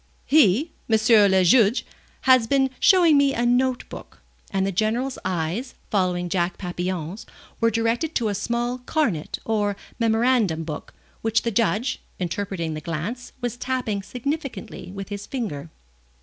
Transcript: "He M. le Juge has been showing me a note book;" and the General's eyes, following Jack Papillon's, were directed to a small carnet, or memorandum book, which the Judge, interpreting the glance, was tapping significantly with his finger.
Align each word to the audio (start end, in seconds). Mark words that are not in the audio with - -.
"He 0.25 0.71
M. 0.89 0.97
le 1.31 1.43
Juge 1.43 1.85
has 2.21 2.47
been 2.47 2.71
showing 2.79 3.19
me 3.19 3.35
a 3.35 3.45
note 3.45 3.87
book;" 3.87 4.19
and 4.49 4.65
the 4.65 4.71
General's 4.71 5.19
eyes, 5.23 5.75
following 5.91 6.27
Jack 6.27 6.57
Papillon's, 6.57 7.27
were 7.59 7.69
directed 7.69 8.15
to 8.15 8.27
a 8.29 8.33
small 8.33 8.79
carnet, 8.79 9.37
or 9.45 9.75
memorandum 9.99 10.63
book, 10.63 10.95
which 11.21 11.43
the 11.43 11.51
Judge, 11.51 11.99
interpreting 12.17 12.73
the 12.73 12.81
glance, 12.81 13.31
was 13.41 13.57
tapping 13.57 14.01
significantly 14.01 14.91
with 14.91 15.09
his 15.09 15.27
finger. 15.27 15.69